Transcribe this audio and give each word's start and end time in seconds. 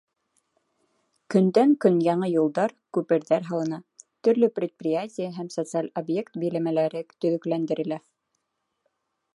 Көндән-көн 1.33 1.99
яңы 2.05 2.29
юлдар, 2.29 2.73
күперҙәр 2.97 3.45
һалына, 3.51 3.79
төрлө 4.27 4.51
предприятие 4.57 5.29
һәм 5.37 5.53
социаль 5.59 5.93
объект 6.03 6.43
биләмәләре 6.45 7.05
төҙөкләндерелә. 7.13 8.03